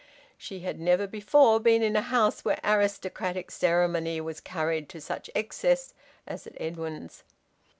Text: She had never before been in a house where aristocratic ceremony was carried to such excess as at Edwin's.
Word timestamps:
She 0.35 0.61
had 0.61 0.79
never 0.79 1.05
before 1.05 1.59
been 1.59 1.83
in 1.83 1.95
a 1.95 2.01
house 2.01 2.43
where 2.43 2.59
aristocratic 2.63 3.51
ceremony 3.51 4.19
was 4.19 4.39
carried 4.41 4.89
to 4.89 4.99
such 4.99 5.29
excess 5.35 5.93
as 6.25 6.47
at 6.47 6.59
Edwin's. 6.59 7.23